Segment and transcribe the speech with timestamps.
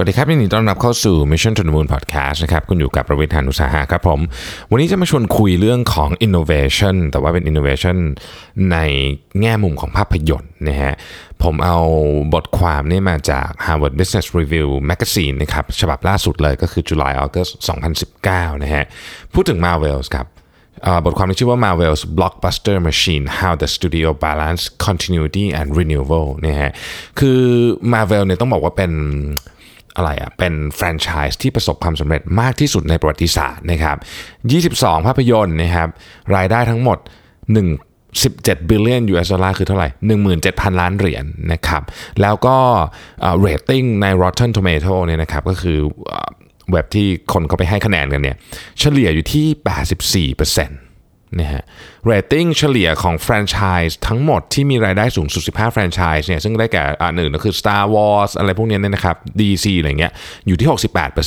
[0.00, 4.20] วัสดีครับยินดีต้อนรับเข้าสู่ Mission to the Moon Podcast นะครับคุณอยู่กับประวิทยานุสาหะครับผม
[4.70, 7.96] วันนี้จะมาชวนคุยเรื่องของ innovation แต่ว่าเป็น innovation
[8.72, 8.76] ใน
[9.40, 10.94] แง่มุมของภาพยนตร์นะฮะ
[11.42, 11.78] ผมเอา
[12.34, 17.50] บทความนี่มาจาก Harvard Business Review Magazine นะครับฉบับล่าสุดเลยก็คือ July August
[18.08, 18.84] 2019 นะฮะ
[19.34, 20.26] พูดถึง Marvels ครับ
[21.04, 26.72] บทความที่ชื่อว่า Marvel's Blockbuster Machine How the Studio Balance Continuity and Renewal เนี่ยฮะ
[27.18, 27.40] คือ
[27.92, 28.92] Marvel เนี่ยต้องบอกว่าเป็น
[29.98, 33.96] อะไรอะเป็นแฟรนไชส์ที่ประสบความสำเร็จมากที่สุดในประวัติศาสตร์นะครับ
[34.72, 35.88] 22 ภาพยนตร์นะครับ
[36.36, 37.08] รายได้ทั้งหมด 1
[38.22, 39.88] 17 billion US ดอลลาร์คือเท่าไหร่
[40.34, 41.82] 17,000 ล้านเหรียญนะครับ
[42.22, 42.56] แล้วก็
[43.40, 46.30] เรตติ้งใน Rotten Tomato เนี่ยนะครับ ก็คือเอ่อ
[46.70, 48.36] เว็บที่คนเขาไปให้คะแนนกันเนี่ย
[48.80, 49.46] เฉลี่ยอยู่ที่
[50.34, 50.70] 84%น
[51.40, 51.62] นะฮะ
[52.04, 53.58] เรตติ้งเฉลี่ยของแฟรนไช
[53.88, 60.12] ส์ทั้งหมดที่มีรายได้สูงสุด 15 แฟรนไชส์เนี่ยซึ่งได้แก่อ่าหนึ่งก็คือ Star Wars อะไรพวกนี้เนี่ยนะครับ DC อะไรเงี้ย
[60.46, 60.68] อยู่ที่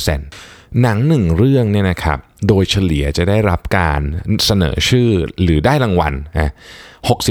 [0.06, 2.18] 68%หนังหนึ่งเรื่องเนี่ยนะครับ
[2.48, 4.00] โดยเฉลี่ยจะได้รับการ
[4.46, 5.08] เสนอชื่อ
[5.42, 6.52] หรือได้รางวัลนะ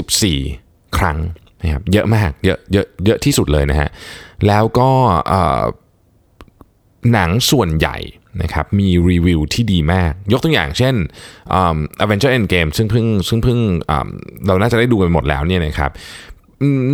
[0.08, 1.18] 64 ครั้ง
[1.62, 3.88] นะครับเยอะมากเยอะเยอะเยอะที่สุดเลยนะฮะ
[4.46, 4.90] แล้วก็
[5.32, 5.62] อ่อ
[7.12, 7.96] หนังส่วนใหญ่
[8.42, 10.94] นะครับมีรีวิวที่ดีมาก ยกตัวอย่างเช่น
[11.52, 13.58] อืม Avenger Endgame ซึ่งเพิ่งซึ่งเพิ่ง
[14.46, 15.90] เราน่าจะได้ดูไปหมดแล้วเนี่ยนะครับ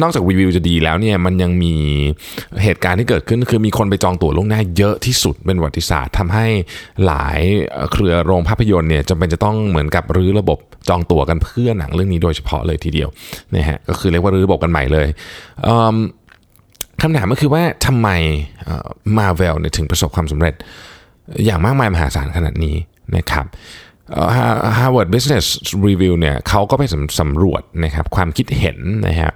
[0.03, 1.75] นอกจากรีวิวจะดีแล้วเนี่ยมันยังมี
[2.63, 6.47] เหตุการณ์ที่เกิดขึ้น คือมีคนไปจองตั๋วล่วงหน้าเยอะที่สุดเป็นประวัติศาสตร์ทำให้
[7.07, 7.41] หลาย
[7.93, 10.59] เครือโรงภาพยนตร์เนี่ยจำเป็นจะต้องเหมือนกับรื้อระบบ
[10.89, 13.09] จองตั๋วกันเพื่อหนังเรื่องนี้โดยเฉพาะเลยทีเดียว
[13.55, 15.09] นะฮะก็คือเรียกว่ารื้อระบบกันใหม่เลย
[17.03, 18.09] คำถามก็คือว่าทำไม
[19.19, 20.55] มาเวลเนี่ยถึงประสบความสำเร็จ
[21.45, 22.77] อย่างมากมายมหาศาลขนาดนี้
[23.17, 23.47] นะครับ
[24.79, 25.47] Harvard Business
[25.87, 29.33] Review เนี่ยเขาก็ไปสำสำรวจนะครับความคิดเห็นนะฮะ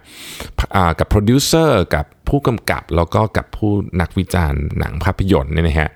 [0.98, 3.70] กับโปรดิวเซอร์กับผู้กำกับแล้วก็กับผู้
[4.00, 5.88] นักวิจารณ์หนังภาพยนตร์เนี่ยนะฮะ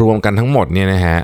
[0.00, 1.16] รวมกันทั้งหมดเนี่ยนะฮะ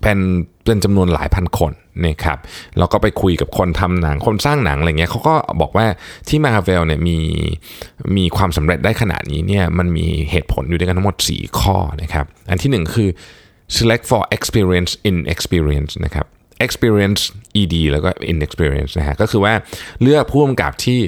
[0.00, 0.18] เป็น
[0.64, 1.72] เป็นจำนวนหลายพันคน
[2.06, 2.38] นะครับ
[2.78, 5.86] แล้วก็ไปคุยกับคนทำหนังคนสร้างหนังอะไรเงี้ยเขาก็บอกว่า
[6.28, 7.18] ที่มาเวลเนี่ยมี
[8.16, 13.08] มีความสำเร็จได้ขนาดนี้เนี่ยมันมีเหตุผลอยู่ด้วยกันทั้งหมด 4 ข้อนะครับอันที่ 1 คือ
[13.76, 16.26] select for experience in experience นะครับ
[16.66, 17.22] experience
[17.60, 19.54] ed แล้วก็ inexperience นะฮะก็คือว่า
[20.02, 21.00] เลือกผู้กำกับที่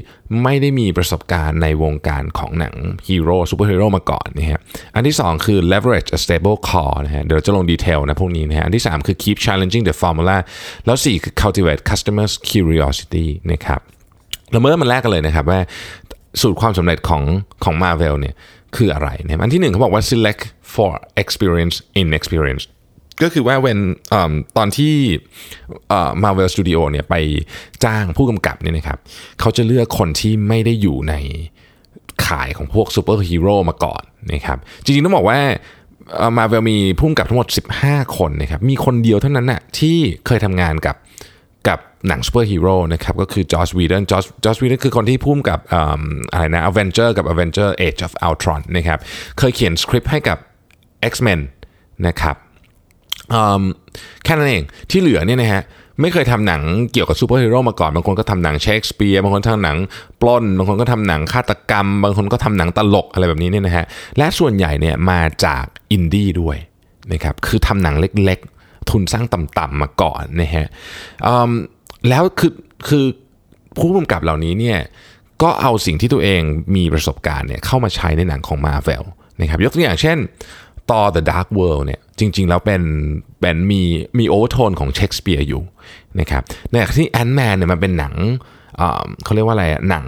[0.43, 2.75] ไม่ได้มีประสบการณ์ในวงการของหนัง
[3.09, 4.61] ฮีโร่ซูเปอร์ฮีโร่มาก่อนนะฮะ
[4.95, 10.37] อันที่ 2 คือ leverage a stable core นะฮะเดี๋ยวจะลง detail นะพวกนี้นะฮะอันที่ 3 คือ keep challenging the formula
[10.87, 13.81] แล้ว 4 คือ cultivate customers curiosity นะครับ
[14.51, 15.61] เราเมื่อมันแรกกันเลยนะครับว่า
[16.41, 17.23] สูตรความสำเร็จของ
[17.65, 18.35] ของ Marvel เนี่ย
[18.77, 20.43] คืออะไรนะอันที่หนึ่งเขาบอกว่า select
[20.75, 20.91] for
[21.23, 22.65] experienced inexperience
[23.23, 23.81] ก็คือว่าเวลา
[24.57, 24.95] ตอนที่
[26.23, 27.15] Marvel Studio เนี่ยไป
[27.85, 28.99] จ้างผู้กำกับเนี่ยนะครับ
[29.41, 31.15] เขาจะเลือกคนที่ไม่ได้อยู่ใน
[32.27, 35.41] สายของพวกซูเปอร์ฮีโร่มาก่อนนะครับจริงๆต้องบอกว่า
[36.37, 37.49] มาเวลมีผู้กำกับทั้งหมด
[37.83, 40.97] 15 คนนะครับมีคนเดียวเท่านั้นน่ะที่เคยทำงานกับ
[41.69, 45.75] กับหนังซูเปอร์ฮีโร่นะครับก็คือจอร์จวีเดนจอร์จจอร์จวีเดนคือคนที่พุ่มกับอ
[46.33, 48.99] อะไรนะ Avenger กับ Avenger Age of Ultron นะครับ
[49.39, 50.39] เคยเขียนสคริปต์ให้กับ
[51.13, 51.41] X-Men
[52.07, 52.37] นะครับ
[54.25, 55.63] แค่นั้นเองที่เหลือเนี่ยนะฮะ
[56.01, 59.79] ไม่เคยทำหนังเกี่ยวกับซูเปอร์ฮีโร่มาก่อน บางคนก็ทำหนังเชคสเปียร์บางคนทำหนัง
[60.21, 63.85] ปล้น บางคนก็ทำหนังฆาตกรรม บางคนก็ทำหนังตลกอะไรแบบนี้เนี่ยนะฮะ
[64.19, 66.57] และส่วนใหญ่เนี่ยมาจากอินดี้ด้วย
[67.13, 70.67] นะครับคือทำหนังเล็กๆ ทุนสร้างต่ำๆมาก่อนนะฮะ
[72.09, 72.53] แล้วคือ
[72.89, 73.05] คือ
[73.79, 74.79] ผู้กำกับเหล่านี้เนี่ย
[75.43, 76.43] ก็เอาสิ่งที่ตัวเอง
[76.77, 79.05] มีประสบการณ์เนี่ยเข้ามาใช้ในหนังของ Marvel
[79.41, 80.19] นะครับยกตัวอย่างเช่น
[80.91, 82.83] ต่อ The Dark World เนี่ยจริง ๆ แล้วเป็น
[83.41, 83.83] เป็นมี
[84.19, 85.63] มี overtone ของเชคสเปียร์อยู่
[86.21, 88.15] นะครับในขณะที่ Ant-Man เนี่ยมันเป็นหนัง
[89.25, 90.07] เขาเรียกว่าอะไรอะหนัง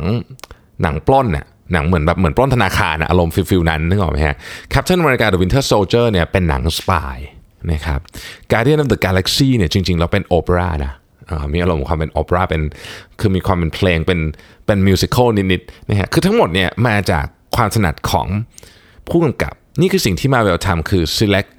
[0.83, 4.37] หนังปล้นน่ะหนังเหมือนแบบเหมือนปล้นธนาคารอะอารมณ์ feel ๆนั้นนึกออกไหมฮะ
[4.73, 7.17] Captain America The Winter Soldier เนี่ยเป็นหนัง spy
[7.73, 8.01] นะครับ
[8.53, 10.93] Guardian of the Galaxy เนี่ยจริง ๆ แล้วเป็นโอเปร่านะ
[11.53, 12.63] มีอารมณ์ของความเป็นโอเปร่าเป็น
[13.21, 14.21] คือมีความเป็นเพลงเป็น
[14.67, 17.25] เป็น musical นิดๆนะฮะคือทั้งหมดเนี่ยมาจาก
[17.57, 18.29] ความถนัดของ
[19.09, 21.51] ผู้กำกับ นี่คือสิ่งที่ Marvel ทำคือ select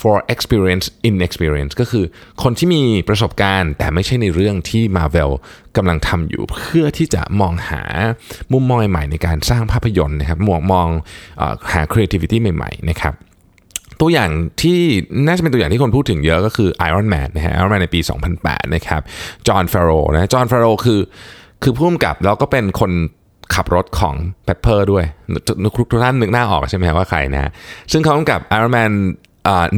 [0.00, 2.04] for experience in experience ก็คือ
[2.42, 5.30] คนที่มีประสบการณ์ แต่ไม่ใช่ในเรื่องที่ Marvel
[5.76, 7.82] กำลังทำอยู่เพื่อที่จะมองหา
[8.52, 10.88] มุมมองใหม่ในการสร้างภาพยนตร์นะครับมองมอง
[11.40, 11.42] อ
[11.72, 13.14] หา creativity ใหม่ๆนะครับ
[14.00, 14.30] ตัวอย่าง
[14.62, 14.78] ที่
[15.26, 18.00] น่าจะเป็นตัวอย่างที่คนพูดถึงเยอะก็คือ Iron Man นะฮะ Iron Man ในปี
[18.36, 19.02] 2008 นะครับ
[19.48, 21.00] จอห์นฟาโรนะจอห์นฟาโรคือ
[21.62, 22.92] คือผู้กำกับแล้วก็เป็นคน
[23.54, 24.14] ขับรถของ
[24.46, 25.04] Pepper ด้วย
[25.64, 27.50] ทุกทุกท่านนึกหน้าออกใช่ไหมว่าใครนะ
[27.92, 28.92] ซึ่งเขากำกับ Iron Man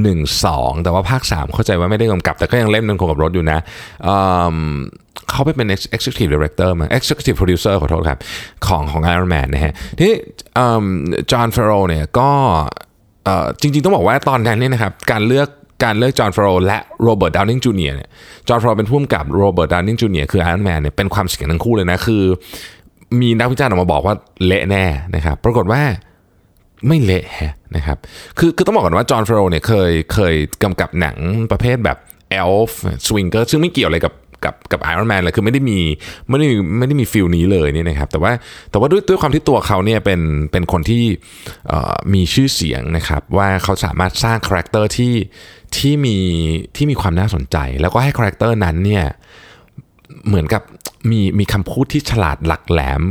[0.03, 3.59] หนึ่งสองแต่ว่าภาค 3 เข้าใจว่าไม่ได้กำกับ แต่ก็ยังเล่นนันคงกับรถอยู่นะ
[5.31, 8.19] เขาไปเป็น executive director มา executive producer ขอโทษครับ
[8.67, 10.13] ของของ Iron Man นะฮะที่
[11.31, 12.31] จอห์นเฟโรเนี่ยก็
[13.61, 15.49] จริงๆต้องบอกว่าตอนนั้นเนี่ยนะครับการเลือก
[15.85, 18.09] การเลือกจอห์นฟโรและโรเบิร์ตดาวนิงจูเนียร์เนี่ย
[18.49, 20.29] Jon Favreau เป็นผู้กำกับ Robert Downey Jr.
[20.33, 22.23] คือ Iron Man เนี่ยเป็นความเสี่ยงทั้งคู่เลยนะ คือ
[23.21, 24.15] มีนักวิจารณ์ออกมาบอกว่า
[24.47, 24.85] เละแน่
[25.15, 25.83] นะครับ ปรากฏว่า
[26.87, 27.25] ไม่เละ
[27.77, 27.99] นะครับ
[28.39, 31.17] คือคือต้องบอกก่อนว่า Jon Favreau เนี่ยเคยเคยกำกับหนัง
[31.53, 31.99] ประเภทแบบ
[32.31, 34.15] Elf Swingers ซึ่งไม่เกี่ยวอะไรกับ
[34.45, 35.79] กับกับ Iron Man เลยคือไม่ได้มี
[36.29, 38.33] ไม่ได้มีไม่ได้มี feel นี้เลยนี่นะครับแต่ว่า
[38.71, 40.21] แต่ว่าด้วยด้วยความที่ตัวเขาเนี่ยเป็น
[40.53, 41.03] เป็นคนที่
[42.15, 45.15] มีชื่อเสียงนะครับว่าเขาสามารถสร้างคาแรคเตอร์ที่
[45.77, 46.17] ที่มี
[46.77, 49.05] ที่มีความน่าสนใจ แล้วก็ให้คาแรคเตอร์นั้นเนี่ย
[50.27, 50.63] เหมือนกับ
[51.11, 53.03] มีมีคำพูดที่ฉลาดหลักแหลม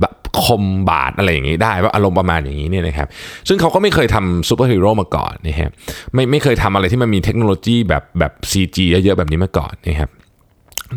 [0.00, 0.14] แบบ
[0.44, 3.08] คมบาดอะไรอย่างนี้ได้ว่าอารมณ์ประมาณอย่างนี้เนี่ยนะครับ
[3.48, 5.70] ซึ่งเขาก็ไม่เคยทำซูเปอร์ฮีโร่มาก่อนนะครับ
[6.14, 10.10] ไม่ไม่เคยทำอะไรที่มันมีเทคโนโลยีแบบแบบ CG เยอะๆแบบนี้มาก่อนนะครับ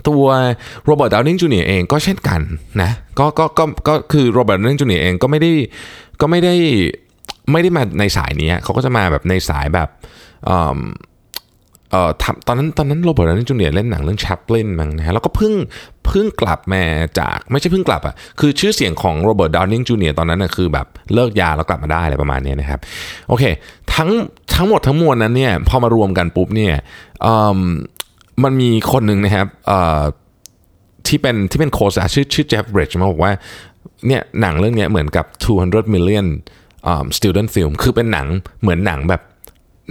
[0.08, 0.26] ตัว
[0.86, 1.64] Robert Downey Jr.
[1.68, 2.42] เองก็เช่นกัน
[2.82, 5.00] นะก็ก็ก็ก็คือ Robert Downey Jr.
[5.02, 5.52] เองก็ไม่ได้
[6.22, 6.54] ก็ไม่ได้
[7.52, 9.90] ไม่ได้มาในสายนี้เขาก็จะมาแบบในสายแบบ
[11.96, 12.10] อ่อ
[12.48, 15.54] ตอนนั้นตอนนั้นโรเบิร์ตดาวนิงจูเนียเล่นหนังเรื่องแชปลินมั้งนะฮะแล้วก็เพิ่ง
[16.06, 16.84] เพิ่งกลับมา
[17.20, 22.80] จากไม่ใช่เพิ่งกลับอะคือชื่อเสียงของโรเบิร์ตดาวนิงจูเนียตอนนั้นนะคือแบบเลิกยาแล้วกลับมาได้อะไรประมาณนี้นะครับ
[23.30, 23.44] โอเค
[23.94, 24.10] ทั้ง
[24.56, 26.74] ทั้งหมดทั้งมวลนั้นเนี่ยพอมารวมกันปุ๊บเนี่ย
[28.44, 29.48] มันมีคนหนึ่งนะครับ
[31.08, 33.32] ที่เป็นที่เป็นโค้ชชื่อชื่อเจฟบริดจ์มาบอกว่า
[34.08, 35.26] เนี่ยหนังเรื่องนี้เหมือนกับ
[35.62, 36.28] 200 million
[36.92, 38.28] um, student film คือเป็นหนัง
[38.62, 39.22] เหมือนหนังแบบ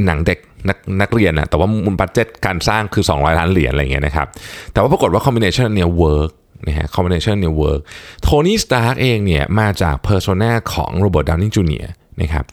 [0.06, 4.26] หนังเด็ก นักนักเรียนนะแต่ว่ามูล budget การสร้างคือ 200 ล้านเหรียญอะไรเงี้ยนะครับ
[4.72, 6.31] แต่ว่าปรากฏว่า combination เนี่ย work
[6.69, 7.81] นะฮะ combination เนี่ย work
[8.23, 11.85] Tony Stark เองเนี่ยมาจาก persona ของ Robert Downey Jr.
[12.20, 12.44] นะครับ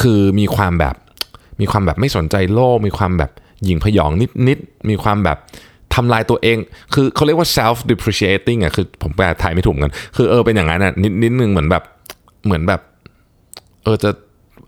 [0.00, 0.94] คือมีความแบบ
[1.60, 3.30] มีความแบบไม่สนใจโลก มีความแบบ
[3.64, 4.10] หยิ่งผยอง
[4.48, 5.38] นิดๆมีความแบบ
[5.94, 6.58] ทำลายตัวเอง
[6.94, 11.82] คือเขาเรียกว่า self depreciating อะ คือผมแปลไทยไม่ถูกกัน คือเออเป็นอย่างนั้นอะนิดนิดนึงเหมือนแบบ
[12.44, 12.80] เหมือนแบบ
[13.84, 14.10] เออจะ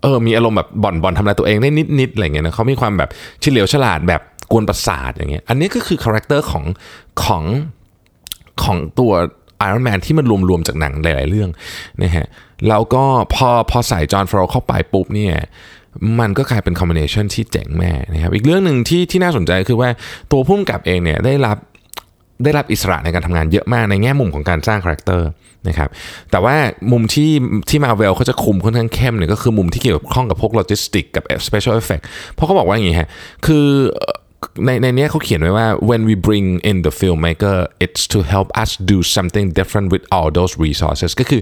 [0.03, 3.11] เออมีอารมณ์แบบบ่อนบ่อนทำลายตัวเองได้นิดนิดอะไรเงี้ยนะเขามีความแบบ
[3.41, 4.23] เฉลียวฉลาดแบบ
[4.53, 6.65] กวนประสาทอย่างเงี้ยอันนี้ก็คือคาแรคเตอร์ของ
[7.25, 7.45] ของ
[8.65, 9.13] ของตัว
[9.59, 11.51] Iron Man ที่มันรวมๆจากหนังหลาย ๆ เรื่อง
[12.03, 12.27] นะฮะ
[12.69, 13.05] แล้วก็
[13.35, 15.35] พอพอใส่ Jon Favreau เข้าไปปุ๊บเนี่ย
[16.21, 19.91] มันก็กลายเป็น combination ที่เจ๋งมากนะครับอีกเรื่องหนึ่งที่ที่น่าสนใจคือว่า
[20.33, 21.57] ตัวผู้กำกับเองเนี่ยได้รับ
[22.45, 25.29] ได้รับอิสระในการทำงานเยอะมากในแง่มุมของการสร้างคาแรคเตอร์
[25.69, 25.89] นะครับ
[26.31, 26.57] แต่ว่า
[26.93, 27.31] มุมที่
[27.69, 32.01] ที่มาเวลเขาจะคุมค่อนข้างเข้มเนี่ยก็คือมุมที่เกี่ยวข้องกับพวกโลจิสติกกับ special effect
[32.33, 33.09] เพราะเขาบอกว่าอย่างนี้ฮะ
[33.47, 33.67] คือ
[34.65, 40.29] ในในนี้เขาเขียนไว้ว่า when we bring in the filmmaker it's to help us do something different with all
[40.39, 41.41] those resources ก็คือ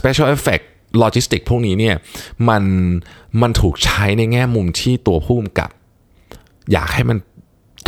[0.00, 0.64] special effect
[1.00, 1.94] logistic พวกนี้เนี่ย
[2.48, 2.62] มัน
[3.42, 5.70] มันถูกใช้ในแง่มุมที่ตัวผู้กำกับ
[6.72, 7.18] อยากให้มัน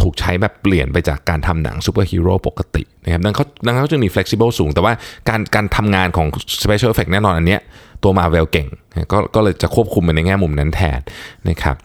[0.03, 4.93] ถูกใช้แบบเปลี่ยนไปจากการทำหนังซูเปอร์ฮีโร่ปกตินะครับดังนั้นดังนั้นเขาจึงมี flexible สูง แต่ว่า
[5.29, 6.27] การการทำงานของ
[6.65, 7.61] special effect แน่นอนอันเนี้ย
[8.03, 8.69] ตัวมาเวลเก่ง
[9.13, 11.01] ก็ก็เลยจะควบคุมไปในแง่มุมนั้นแทน
[11.49, 11.77] นะครับ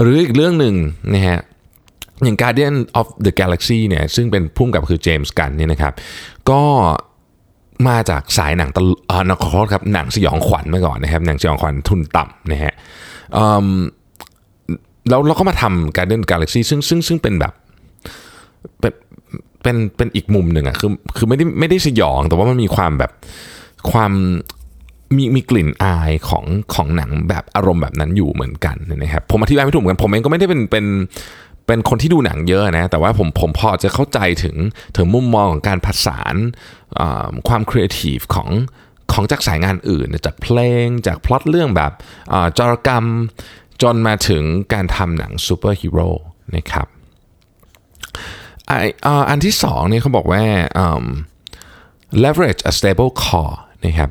[0.00, 0.74] หรืออีกเรื่องหนึ่ง
[1.14, 1.38] นะฮะ
[2.24, 5.92] อย่าง Guardian of the Galaxy เนี่ยซึ่งเป็นผู้กำกับคือ James Gunn เนี่ยนะครับ
[6.50, 6.62] ก็
[7.88, 12.72] มาจากสายหนังตลอ่าขอโทษครับหนังสยองขวัญมาก่อนนะครับหนังสยองขวัญทุนต่ำนะฮะ
[15.08, 17.52] แล้วเราก็มาทำ Guardian Galaxy ซึ่งซึ่งซึ่งเป็นแบบ
[18.80, 18.92] เป็น
[19.62, 23.10] เป็นเป็นอีกมุมหนึ่งอะคือคือไม่ได้ไม่ได้สยองแต่ว่ามันมีความแบบ
[23.90, 24.12] ความ
[25.16, 26.44] มีมีกลิ่นอายของ
[26.74, 30.86] ของหนังแบบอารมณ์แบบนั้นอยู่เหมือนกันนะครับผมอธิบายไม่ถูกเหมือนกันผมเองก็ไม่ได้เป็นเป็น
[31.66, 34.56] เป็นคนที่ดูหนังเยอะนะแต่ว่าผมผมพอจะเข้าใจถึง
[34.96, 36.34] ถึงมุมมองของการผสาน
[37.48, 38.48] ความครีเอทีฟของ
[39.12, 41.92] ของจากสายงานอื่น จากเพลงจากพล็อตเรื่องแบบ
[42.58, 43.04] จารกรรม
[43.82, 46.08] จนมาถึงการทำหนังซูเปอร์ฮีโร่
[46.56, 46.86] นะครับ
[49.28, 50.42] อันที่สองนี่เขาบอกว่า
[52.24, 54.10] leverage a stable core นะครับ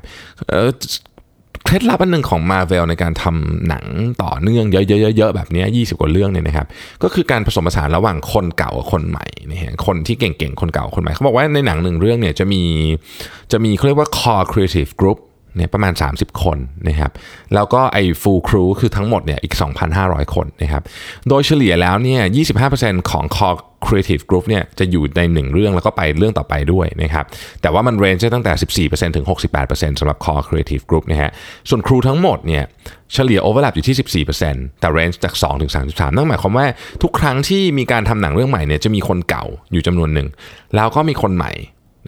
[1.65, 3.85] เคล็ดลับอันหนึ่งของ Marvel ในการทำหนัง
[4.23, 6.67] ต่อเนื่องเยอะๆๆแบบนี้20 กว่าเรื่องเนี่ยนะครับ
[7.03, 12.63] ก็คือการผสมผสานระหว่างคนเก่ากับคนใหม่นะฮะคนที่เก่งๆ คนเก่าคนใหม่ เขาบอกว่าในหนังหนึ่งเรื่องเนี่ยจะมี
[13.51, 15.19] จะมีเขาเรียกว่า core creative group
[15.55, 16.57] เนี่ยประมาณ 30 คน
[16.87, 17.11] นะครับ
[17.53, 19.55] แล้วก็ไอ้ full crew คือทั้งหมดเนี่ยอีก
[19.93, 20.83] 2,500 คนนะครับ
[21.29, 22.21] โดยเฉลี่ยแล้วเนี่ย
[22.67, 27.25] 25%ของ core creative group เนี่ยจะอยู่ในหนึ่งเรื่องแล้วก็ไปเรื่องต่อไปด้วยนะครับ
[27.61, 29.25] แต่ว่ามันเรนจ์ตั้งแต่ 14%ถึง
[29.61, 31.31] 68%สำหรับ core creative group นะฮะ
[31.69, 32.63] ส่วนครูทั้งหมดเนี่ย
[33.13, 36.65] เฉลี่ย overlap อยู่ที่ 14%แต่ range จาก 2 ถึง 33 นั่นหมายความว่า
[37.03, 40.27] ทุกครั้งที่มีการทำหนังเรื่องใหม่เนี่ยจะมีคนเก่าอยู่จำนวนหนึ่ง
[40.75, 41.51] แล้วก็มีคนใหม่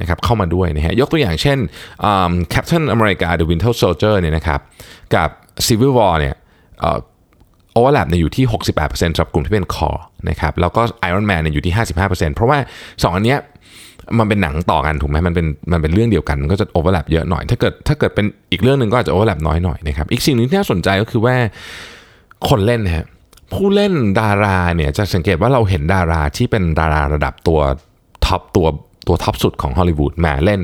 [0.02, 1.58] นะครับเข้ามาด้วยนะฮะยกตัวอย่างเช่น
[2.54, 4.60] Captain America The Winter Soldier เนี่ยนะครับ
[5.16, 5.30] กับ
[5.68, 6.36] Civil War เนี่ย
[7.74, 9.89] overlap เนี่ยอยู่ที่ 68%สำหรับกลุ่มที่เป็น core
[10.30, 11.74] นะครับแล้วก็ Iron Man เนี่ยอยู่ที่
[12.06, 13.40] 55%เพราะว่า 2 อันเนี้ย
[14.20, 21.36] มันเป็นหนังต่อกันถูกไหมมันเป็นมันเป็นเรื่องเดียวกันมันก็จะ overlap เยอะหน่อย ถ้าเกิดถ้าเกิดเป็นอีกเรื่องหนึ่งก็อาจจะ overlap น้อยหน่อยนะครับอีกสิ่งหนึ่งที่น่าสนใจก็คือว่า
[22.50, 23.06] คนเล่นนะฮะ
[23.54, 27.60] ผู้เล่นดาราเนี่ยจะสังเกตว่าเราเห็นดาราที่เป็นดาราระดับตัว
[28.25, 28.68] top ตัว
[29.08, 30.64] ตัว top สุดของฮอลลีวูดมาเล่น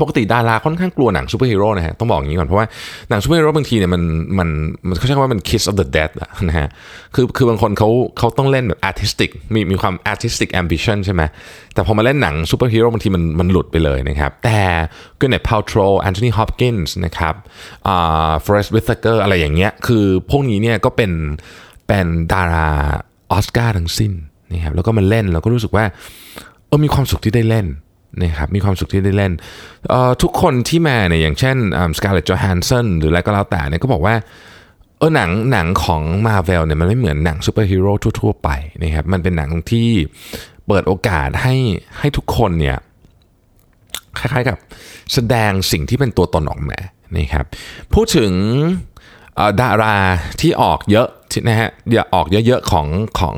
[0.00, 2.66] ปกติดาราค่อนข้างกลัวหนังซูเปอร์ฮีโร่นะฮะต้องบอกอย่างนี้ก่อน เพราะว่า
[3.10, 4.02] หนังซูเปอร์ฮีโร่บางทีเนี่ยมัน
[4.38, 4.48] มัน
[4.86, 6.68] มันเขาใช้คำว่ามัน kiss of the dead อะนะฮะ
[7.14, 11.22] คือคือบางคนเขาเขาต้องเล่นแบบ artistic มีมีความ artistic ambition ใช่ไหม
[11.74, 14.60] แต่พอมาเล่นหนังซูเปอร์ฮีโร่บางทีมันมันหลุดไปเลยนะครับ แต่
[15.20, 17.34] ก็เนี่ย Paltrow Anthony Hopkins นะครับ
[17.88, 21.12] อ่า Forest Whitaker อะไรอย่างเงี้ยคือพวกนี้เนี่ยก็เป็น
[21.86, 22.68] เป็นดารา
[23.32, 24.12] ออสการ์ทั้งสิ้น
[24.52, 25.84] นะครับแล้วก็มาเล่นแล้วก็รู้สึกว่า
[26.70, 27.66] เออมีความสุขที่ได้เล่น
[28.22, 29.32] นะครับมีความสุขที่ได้เล่น
[30.22, 31.56] ทุกคนที่มาเนี่ยอย่างเช่น
[31.96, 34.14] Scarlett Johansson หรืออะไรก็แล้วแต่เนี่ยก็บอกว่า
[34.98, 38.48] เออหนังหนังของมาเวลเนี่ยมันไม่เหมือนหนังซูเปอร์ฮีโร่ทั่วๆไป
[38.82, 39.88] นะครับมันเป็นหนังที่
[40.66, 41.54] เปิดโอกาสให้
[41.98, 42.78] ให้ทุกคนเนี่ย
[44.18, 44.58] คล้ายๆกับ
[45.12, 46.78] แสดงสิ่งที่เป็นตัวตนออกมา
[47.16, 47.44] นะครับ
[47.94, 48.32] พูดถึง
[49.60, 49.96] ดารา
[50.40, 51.08] ที่ออกเยอะ
[51.48, 52.86] นะฮะอย่าออกเยอะๆของ
[53.20, 53.36] ของ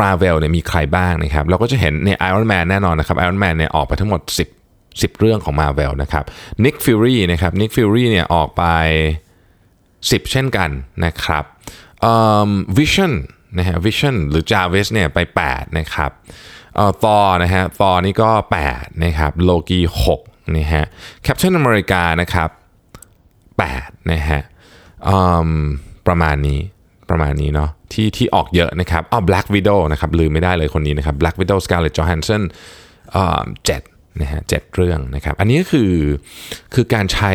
[0.00, 4.20] มาเวลเนี่ยมีใครบ้างนะครับ เราก็จะเห็นใน Iron Man แน่นอนนะครับ Iron Man เนี่ยออกไปทั้งหมด
[4.66, 6.24] 10 10 เรื่องของมาเวลนะครับ
[6.64, 8.64] Nick Fury นะครับ Nick Fury เนี่ยออกไป
[9.48, 10.70] 10 เช่นกัน
[11.04, 11.44] นะครับ
[12.78, 13.12] Vision
[13.58, 15.18] นะฮะ Vision หรือ Jarvis เนี่ยไป
[15.48, 16.10] 8 นะครับ
[16.76, 18.30] เอ่อฟอนะฮะฟอนี่ก็
[18.68, 19.80] 8 นะครับโลกี
[20.18, 20.84] 6นะฮะ
[21.22, 22.50] แคปชั่นอเมริกานะครับ
[23.30, 24.40] 8นะฮะ
[26.06, 26.60] ประมาณนี้
[27.12, 32.42] ประมาณนี้เนาะที่ที่ออกเยอะนะครับอ๋อ Black Widow นะครับลืมไม่ได้เลยคนนี้นะครับ Black Widow Scarlett Johansson
[33.66, 33.82] เจ็ด
[34.20, 35.92] นะฮะเจ็ดเรื่องนะครับ อันนี้ก็คือ
[36.74, 37.32] คือการใช้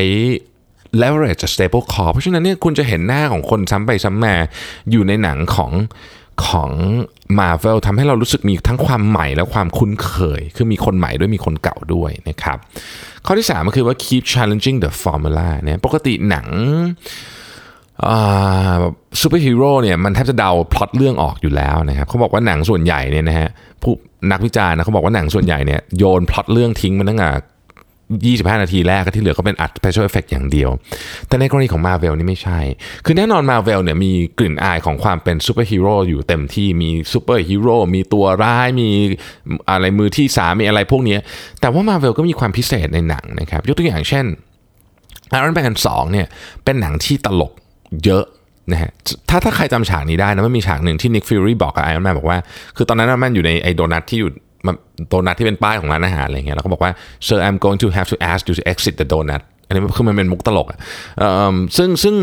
[1.02, 4.36] leverage stable core เพราะฉะนั้นเนี่ยคุณจะเห็นหน้าของคนซ้ำไปซ้ำมา
[4.92, 5.72] อยู่ในหนังของ
[6.48, 6.72] ของ
[7.40, 12.58] Marvel ทำให้เรารู้สึกมีทั้งความใหม่และความคุ้นเคย คือมีคนใหม่ด้วยมีคนเก่าด้วยนะครับ
[13.26, 16.48] ข้อที่3ก็คือว่า keep challenging the formula เนี่ยปกติหนัง
[19.22, 23.50] ซูเปอร์ฮีโร่เนี่ยมันแทบจะเดาพล็อตเรื่องออกอยู่แล้วนะครับเขาบอกว่าหนังส่วนใหญ่เนี่ยนะฮะ
[23.82, 23.94] ผู้
[24.32, 27.30] นักวิจารณ์นะเขาบอกว่าหนังส่วนใหญ่เนี่ยโยนพล็อตเรื่องทิ้งมันตั้งแต่
[28.40, 30.70] 25 นาทีแรกที่เหลือก็เป็นอัด special effect อย่างเดียว
[31.28, 32.60] แต่ในกรณีของ Marvel นี่ไม่ใช่
[33.06, 38.90] คือแน่นอน Marvel เนี่ยมีกลิ่นอายของความเป็นซูเปอร์ฮีโร่อยู่เต็มที่มีซูเปอร์ฮีโร่มีตัวร้ายมี
[39.70, 41.18] อะไรมือที่สามมีอะไรพวกนี้
[41.62, 44.26] แต่ว่า Marvel ก็มีความพิเศษในหนังนะครับ ยกตัวอย่างเช่น
[45.38, 46.28] Iron Man 2เนี่ย
[46.64, 47.54] เป็นหนังที่ตลก
[48.06, 48.24] เยอะ
[48.72, 48.92] นะฮะ
[49.30, 52.38] ถ้าถ้าใครจำฉากนี้ได้นะมันมีฉากหนึ่งที่ Nick Fury บอกกับ Iron Man บอกว่า
[52.76, 54.32] คือตอนนั้นมันอยู่ในไอ้โดนัทที่อยู่
[55.10, 56.92] โดนัทที่เป็นป้ายของร้านอาหารอะไรเงี้ยแล้วก็บอกว่า
[57.28, 60.80] sir I'm going to have to ask you to exit the donut อันนี้คือมันเป็นมุกตลกอะ
[61.78, 62.16] ซึ่งซึ่ง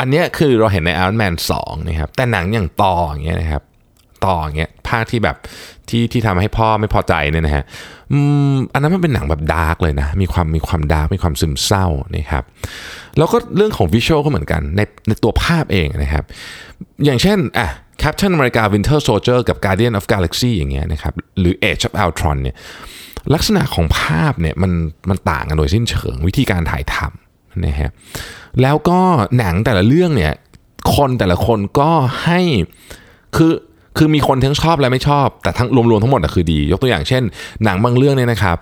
[0.00, 3.62] อันเนี้ยคือเราเห็นใน Iron Man 2นะครับแต่หนังอย่างต่ออย่างเงี้ยนะครับ
[4.24, 5.36] ต่อเงี้ยภาคที่แบบ
[5.88, 7.64] ที่ที่ทำให้พ่อไม่พอใจเนี่ยนะฮะ
[8.72, 12.44] อันนั้นมันเป็นหนังแบบ dark เลยนะมีความมีความ dark มีความซึมเศร้านะครับ
[13.18, 16.24] แล้วก็เรื่องของ visual ก็เหมือนกันในในตัวภาพเองนะครับ
[17.04, 17.68] อย่างเช่นอะ
[18.02, 22.56] Captain America Winter Soldier กับ Guardian of Galaxy อย่างเงี้ยนะครับหรือ Age of Ultron เนี่ย
[23.34, 24.72] ลักษณะของภาพเนี่ยมัน
[25.08, 27.90] มันต่างกันโดยสิ้นเชิงวิธีการถ่ายทำนะฮะ
[28.62, 29.00] แล้วก็
[29.38, 30.32] หนังแต่ละเรื่องเนี่ย
[30.94, 31.90] คนแต่ละคนก็
[32.24, 32.40] ให้
[33.36, 33.52] คือ
[33.96, 37.22] คือมีคนทั้งชอบและไม่ชอบ แต่ทั้งรวมๆทั้งหมดคือดี ยกตัวอย่างเช่น
[37.64, 38.56] หนังบางเรื่องเนี่ยนะครับ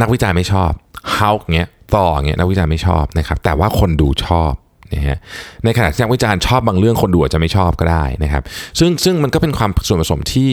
[0.00, 0.70] นักวิจารณ์ไม่ชอบ
[1.16, 4.52] ฮาวเงี้ยต่อเงี้ยนักวิจารณ์ไม่ชอบนะครับแต่ว่าคนดูชอบ
[4.94, 5.18] นะฮะ
[5.64, 8.42] ในขณะที่นักวิจารณ์ชอบบางเรื่องคนดูอาจจะไม่ชอบก็ได้นะครับ
[8.78, 10.50] ซึ่งซึ่งมันก็เป็นความส่วนผสมที่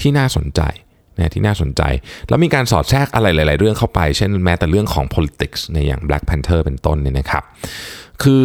[0.00, 0.60] ที่น่าสนใจ
[1.16, 1.82] นะที่น่าสนใจ
[2.28, 7.42] แล้วมีการสอดแทรกอะไรหลาย ๆ เรื่องเข้าไป เช่นแม้แต่เรื่องของ politics ในอย่าง Black Panther เป็นต้นเนี่ยนะครับ
[8.22, 8.44] คือ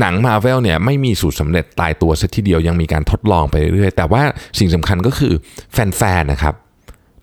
[0.00, 4.22] หนังมาเวลเนี่ยไม่มีสูตรสำเร็จตายตัวสักทีเดียวยังมีการทดลองไปเรื่อยแต่ว่า
[4.58, 5.32] สิ่งสำคัญก็คือ
[5.72, 6.56] แฟนๆนะครับ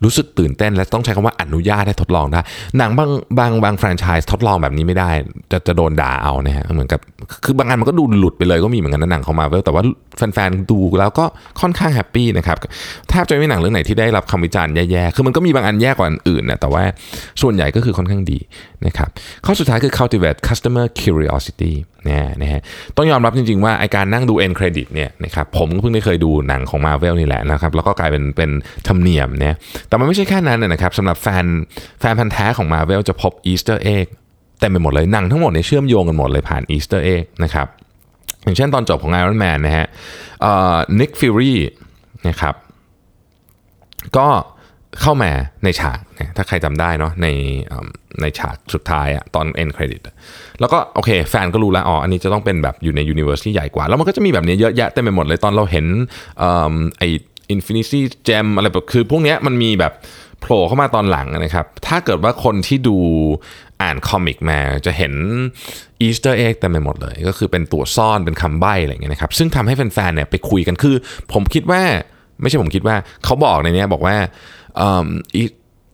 [0.04, 2.40] รู้สึกตื่นเต้นและต้องใช้คำว่าอนุญาตให้ทดลองได้
[2.78, 5.10] หนังบางบางบางแฟรนไชส์ทดลองแบบนี้ไม่ได้
[5.52, 7.00] จะจะโดนด่าเอานะฮะเหมือนกับ
[7.44, 9.82] คือบางงานมันก็ดูหลุดไปเลยก็มีเหมือนกันนะหนังของมาเวลแต่ว่า
[10.16, 11.24] แฟนๆดูแล้วก็
[11.60, 12.56] ค่อนข้างแฮปปี้นะครับ
[13.10, 16.82] แทบจะไม่หนังเรื่องไหนที่ได้รับคำวิจารณ์แย่ๆคือมันก็มีบางอันแย่กว่าอันอื่นนะแต่ว่า
[17.42, 18.38] ส่วนใหญ่ก็คือค่อนข้างดี
[18.86, 19.08] นะครับ
[19.44, 21.72] ข้อสุดท้ายคือ cultivate customer curiosity
[22.08, 22.60] นะนะฮะ
[22.96, 28.50] ต้องยอมรับจริง ๆ ว่าไอการนั่งดู end credit เนี่ยนะครับผมก็เพิ่งได้เคยดูหนังของ Marvel นี่แหละนะครับแล้วก็กลายเป็นเป็น
[28.88, 29.56] ธรรมเนียมเนี่ย
[29.88, 31.44] แต่มันไม่ใช่แค่นั้นนะครับสำหรับแฟน
[32.00, 34.06] แฟนพันธุ์แท้ของ Marvel จะพบ Easter egg
[34.60, 37.66] เต็มไปหมดเลยหนังทั้งหมดเนี่ยเชื่อมโยงกันหมดเลยผ่าน Easter egg นะครับ
[38.42, 39.86] อย่างเช่นตอนจบของ Iron Man นะฮะ
[41.00, 41.54] Nick Fury
[42.28, 42.54] นะครับ
[44.16, 45.30] ก็เข้ามา
[45.64, 47.28] ในฉากนะถ้าใครจำได้เนาะใน
[48.20, 50.02] ในฉากสุดท้ายอะตอน end credit
[50.60, 55.86] แล้วก็โอเค แฟนก็รู้แล้วอ๋ออันนี้จะต้องเป็นแบบอยู่ใน universe ที่ใหญ่กว่า แล้วมันก็จะมีแบบนี้เยอะแยะเต็มไปหมดเลยตอนเราเห็น
[56.42, 57.02] อิ่มไอ
[57.54, 59.92] Infinity Gem อะไรแบบคือพวกเนี้ยมันมีแบบ
[60.40, 62.96] โผล่เข้ามาตอนหลังนะครับ ถ้าเกิดว่าคนที่ดู
[63.82, 65.12] อ่าน comic มาจะเห็น
[66.00, 70.96] Easter egg เต็มไปหมดเลย ก็คือเป็นตัวซ่อนเป็นคำใบ้อะไรเงี้ยนะครับซึ่งทำให้แฟนๆเนี่ยไปคุยกันคือ
[71.32, 71.82] ผมคิดว่า
[72.40, 74.16] ไม่ใช่ผมคิดว่าเขาบอกในนี้บอกว่า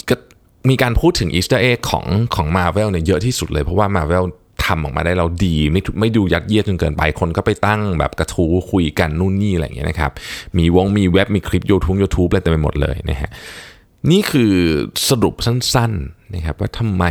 [0.08, 0.14] ก็
[0.68, 4.24] มีการพูดถึง Easter egg ของของ Marvel เนี่ยเยอะที่สุดเลยเพราะว่า Marvel
[4.64, 10.12] ทำออกมาได้เราดี ไม่ไม่ดูยัดเยียดจนเกินไปคนก็ไปตั้งแบบกระทู้คุยกันนู่นนี่อะไรอย่างเงี้ยนะครับ
[10.58, 13.30] มีวงมีเว็บมีคลิป YouTube YouTube อะไรเต็มไปหมดเลยนะฮะ
[14.10, 14.52] นี่คือ
[15.08, 17.04] สรุปสั้นๆนะครับว่าทำไม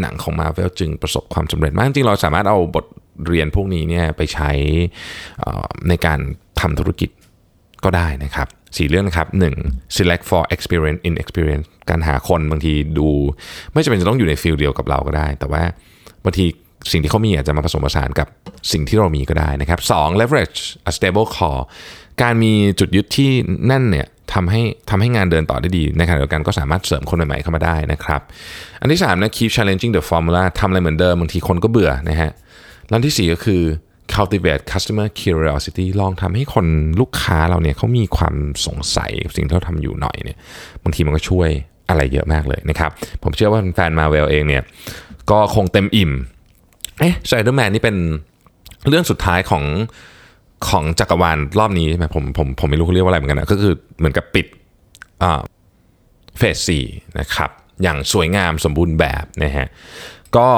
[0.00, 2.86] หนังของ Marvel จึงประสบความสำเร็จมาก จริงเราสามารถเอาบท
[3.26, 4.50] เรียนพวกนี้เนี่ยไปใช้
[5.88, 6.18] ในการ
[6.60, 7.10] ทำธุรกิจ
[7.84, 9.28] ก็ได้นะครับ สี่เรื่องนะครับ
[9.62, 9.96] 1.
[9.96, 13.08] select for experience in experience การหาคนบางทีดู
[13.72, 15.62] ไม่จำเป็นจะต้องอยู่ในฟิลเดียวกับเราก็ได้ แต่ว่า
[16.24, 16.44] บางที
[16.92, 18.28] สิ่งที่เขามีอาจจะมาผสมผสานกับ
[18.72, 20.20] สิ่งที่เรามีก็ได้นะครับ 2.
[20.20, 20.58] leverage
[20.90, 21.62] a stable core
[22.22, 23.30] การมีจุดยึดที่
[23.66, 28.20] แน่นเนี่ยทำให้ทำให้งานเดินต่อได้ดีในขณะเดียวกันก็สามารถเสริมคนใหม่ๆเข้ามาได้นะครับ
[28.80, 32.30] อันที่3นะ keep challenging the formula ทำอะไรเหมือนเดิมบางทีคนก็เบื่อนะฮะ
[32.88, 33.62] แล้วอันที่ 4 ก็คือ
[34.14, 36.66] cultivate customer curiosity ลองทำให้คน
[37.00, 38.34] ลูกค้าเราเนี่ยเขามีความ
[38.66, 40.38] สงสัยกับสิ่งที่เราทำอยู่หน่อยเนี่ย
[40.82, 41.48] บางทีมันก็ช่วย
[41.88, 42.90] อะไรเยอะมากเลยนะครับ
[43.22, 44.62] ผมเชื่อว่าแฟนมาเวลเองเนี่ย
[45.30, 46.12] ก็คงเต็มอิ่ม
[47.00, 47.96] เอ๊ะ Spider-Man นี่เป็น
[48.88, 49.64] เรื่องสุดท้ายของ
[50.68, 54.46] ของจักรวาลรอบนี้ใช่ไหมผมผมผมไม่รู้เขาเรียกว่าอะไรเหมือนกันนะก็คือเหมือนกับปิด
[56.38, 56.84] เฟสสี่
[57.18, 57.50] นะครับ
[57.82, 59.66] อย่างสวยงามสมบูรณ์แบบนะฮะ
[60.36, 60.48] ก็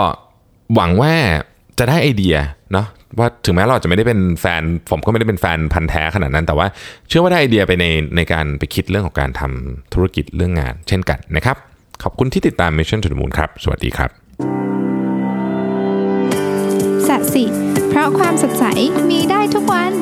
[0.74, 1.12] หวังว่า
[1.78, 2.36] จะได้ไอเดีย
[2.72, 2.86] เนาะ
[3.18, 6.66] ว่าถึงแม้เราจะไม่ได้เป็นแฟน ผมก็ไม่ได้เป็นแฟนพันธ์แท้ขนาดนั้น แต่ว่า
[7.08, 11.56] เชื่อว่าได้ไอเดียไปในในการไปคิดเรื่องของการทำธุรกิจเรื่องงาน เช่นกันนะครับ
[12.02, 14.10] ขอบคุณที่ติดตาม Mission to the Moon ครับ สวัสดีครับ
[17.08, 17.44] สัสิ
[17.88, 18.64] เพราะความสดใส
[19.10, 19.92] มีได้ทุกวัน